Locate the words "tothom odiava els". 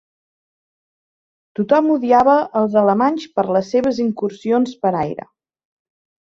1.59-2.77